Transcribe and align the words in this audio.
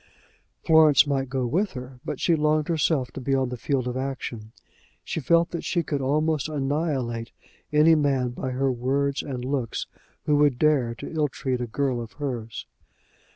Florence 0.65 1.05
might 1.05 1.29
go 1.29 1.45
with 1.45 1.73
her, 1.73 1.99
but 2.03 2.19
she 2.19 2.35
longed 2.35 2.69
herself 2.69 3.11
to 3.11 3.21
be 3.21 3.35
on 3.35 3.49
the 3.49 3.55
field 3.55 3.87
of 3.87 3.95
action. 3.95 4.51
She 5.03 5.19
felt 5.19 5.51
that 5.51 5.63
she 5.63 5.83
could 5.83 6.01
almost 6.01 6.49
annihilate 6.49 7.31
any 7.71 7.93
man 7.93 8.29
by 8.29 8.49
her 8.49 8.71
words 8.71 9.21
and 9.21 9.45
looks 9.45 9.85
who 10.25 10.37
would 10.37 10.57
dare 10.57 10.95
to 10.95 11.13
ill 11.13 11.27
treat 11.27 11.61
a 11.61 11.67
girl 11.67 12.01
of 12.01 12.13
hers. 12.13 12.65